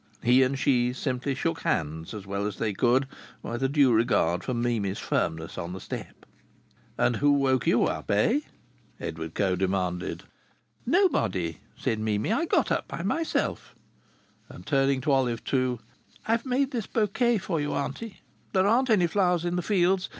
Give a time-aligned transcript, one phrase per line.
[0.23, 3.07] He and she simply shook hands as well as they could
[3.43, 6.25] with a due regard for Mimi's firmness on the step.
[6.97, 8.39] "And who woke you up, eh?"
[8.99, 10.23] Edward Coe demanded.
[10.87, 13.75] "Nobody," said Mimi; "I got up by myself,
[14.49, 15.77] and," turning to Olive Two,
[16.27, 18.21] "I've made this bouquet for you, auntie.
[18.53, 20.09] There aren't any flowers in the fields.